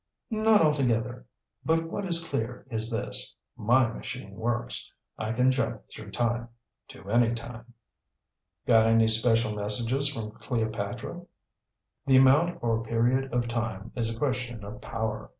[0.31, 1.27] "Not altogether.
[1.63, 3.35] But what is clear is this.
[3.55, 4.91] My machine works.
[5.19, 6.49] I can jump through time.
[6.87, 7.75] To any time."
[8.65, 11.23] "Got any special messages from Cleopatra?"
[12.07, 15.29] "The amount or period of time is a question of power.